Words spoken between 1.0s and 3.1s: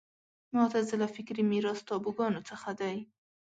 فکري میراث تابوګانو څخه دی